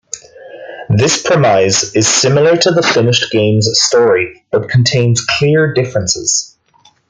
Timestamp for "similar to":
2.07-2.71